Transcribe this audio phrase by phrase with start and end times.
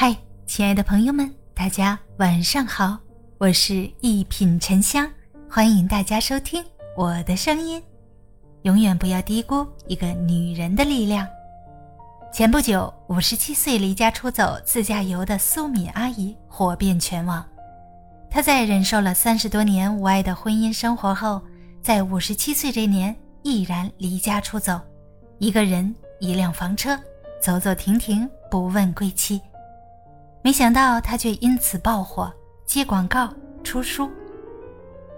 [0.00, 2.96] 嗨，亲爱的朋友们，大家晚上好，
[3.36, 5.10] 我是一品沉香，
[5.50, 6.64] 欢迎大家收听
[6.96, 7.82] 我的声音。
[8.62, 11.26] 永远不要低估一个女人的力量。
[12.32, 17.44] 前不久，五十七岁离家出走自驾游的苏敏阿姨火遍全网。
[18.30, 21.42] 她在忍受了三十多年无爱的婚姻生活后，
[21.82, 23.12] 在五十七岁这年
[23.42, 24.80] 毅然离家出走，
[25.38, 26.96] 一个人一辆房车，
[27.42, 29.40] 走走停停，不问归期。
[30.48, 32.32] 没想到她却因此爆火，
[32.64, 33.30] 接广告、
[33.62, 34.10] 出书。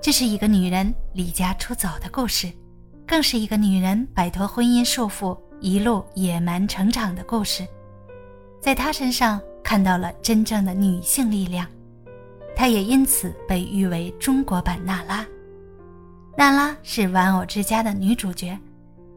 [0.00, 2.50] 这是一个女人离家出走的故事，
[3.06, 7.62] 更是一个女人摆脱婚姻束缚、一路野蛮成长的故事。
[8.58, 11.66] 在她身上看到了真正的女性力量，
[12.56, 15.26] 她也因此被誉为中国版娜拉。
[16.38, 18.58] 娜拉是《玩偶之家》的女主角，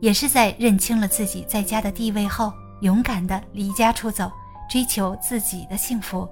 [0.00, 4.28] 也是在认清了自己在家的地位后，勇敢地离家出走。
[4.70, 6.28] 追求自己的幸福，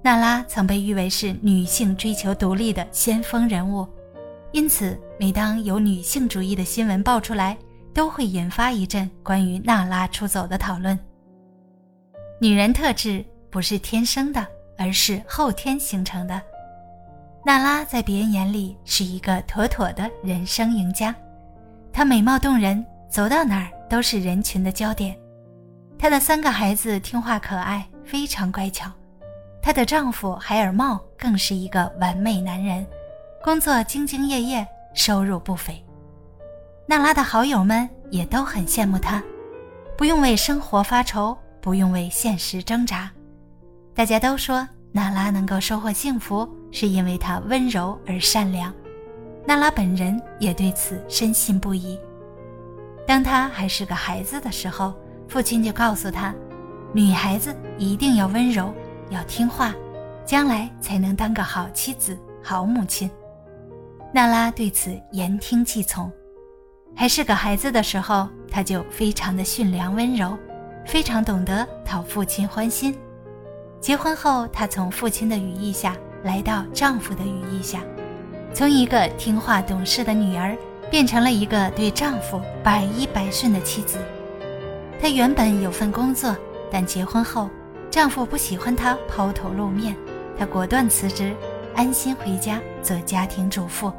[0.00, 3.84] 娜拉曾被誉为是女性追求独立的先锋人物，
[4.52, 7.58] 因此每当有女性主义的新闻爆出来，
[7.92, 10.96] 都会引发一阵关于娜拉出走的讨论。
[12.40, 14.46] 女人特质不是天生的，
[14.78, 16.40] 而是后天形成的。
[17.44, 21.12] 娜拉在别人眼里是一个妥妥的人生赢家，
[21.92, 25.16] 她美貌动人，走到哪儿都是人群的焦点。
[26.02, 28.90] 她的三个孩子听话可爱，非常乖巧。
[29.62, 32.84] 她的丈夫海尔茂更是一个完美男人，
[33.40, 35.80] 工作兢兢业业，收入不菲。
[36.86, 39.22] 娜拉的好友们也都很羡慕她，
[39.96, 43.08] 不用为生活发愁，不用为现实挣扎。
[43.94, 48.74] 大家都说娜拉能够收获幸福，是因为她温柔而善良。
[49.46, 51.96] 娜拉本人也对此深信不疑。
[53.06, 54.92] 当她还是个孩子的时候。
[55.28, 56.34] 父亲就告诉他，
[56.92, 58.72] 女孩子一定要温柔，
[59.10, 59.74] 要听话，
[60.24, 63.10] 将来才能当个好妻子、好母亲。
[64.12, 66.10] 娜拉对此言听计从。
[66.94, 70.36] 还是个孩子的时候，她就非常的驯良温柔，
[70.84, 72.94] 非常懂得讨父亲欢心。
[73.80, 77.80] 结婚后，她从父亲的羽翼下来到丈夫的羽翼下，
[78.52, 80.54] 从一个听话懂事的女儿，
[80.90, 83.96] 变成了一个对丈夫百依百顺的妻子。
[85.02, 86.32] 她原本有份工作，
[86.70, 87.50] 但结婚后，
[87.90, 89.96] 丈夫不喜欢她抛头露面，
[90.38, 91.34] 她果断辞职，
[91.74, 93.92] 安心回家做家庭主妇。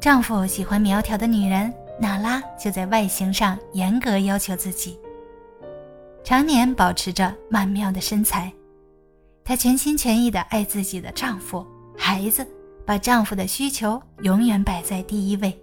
[0.00, 1.70] 丈夫喜欢苗条的女人，
[2.00, 4.98] 娜拉就在外形上严格要求自己，
[6.24, 8.50] 常年保持着曼妙的身材。
[9.44, 11.62] 她全心全意地爱自己的丈夫、
[11.98, 12.46] 孩子，
[12.86, 15.54] 把丈夫的需求永远摆在第一位。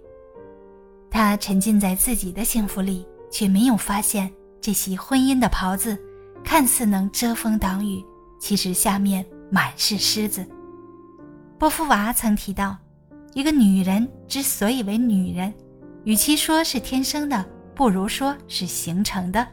[1.10, 3.04] 她沉浸在自己的幸福里。
[3.30, 5.98] 却没有发现，这袭婚姻的袍子，
[6.42, 8.04] 看似能遮风挡雨，
[8.38, 10.46] 其实下面满是虱子。
[11.58, 12.76] 波伏娃曾提到，
[13.34, 15.52] 一个女人之所以为女人，
[16.04, 17.44] 与其说是天生的，
[17.74, 19.46] 不如说是形成的。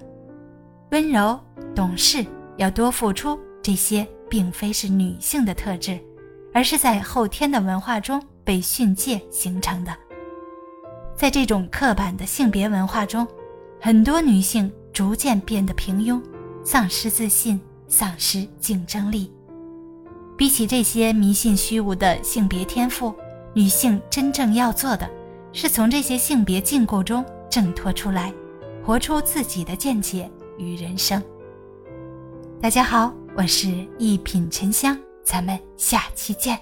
[0.91, 1.39] 温柔、
[1.75, 2.25] 懂事、
[2.57, 5.99] 要多付出，这些并非是女性的特质，
[6.53, 9.95] 而是在后天的文化中被训诫形成的。
[11.15, 13.27] 在这种刻板的性别文化中。
[13.85, 16.21] 很多女性逐渐变得平庸，
[16.63, 19.29] 丧失自信，丧失竞争力。
[20.37, 23.13] 比起这些迷信虚无的性别天赋，
[23.53, 25.09] 女性真正要做的，
[25.51, 28.33] 是从这些性别禁锢中挣脱出来，
[28.85, 31.21] 活出自己的见解与人生。
[32.61, 36.57] 大家好，我是一品沉香，咱们下期见。